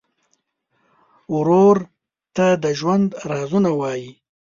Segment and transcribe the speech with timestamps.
[1.35, 1.77] ورور
[2.35, 4.11] ته د ژوند رازونه وایې.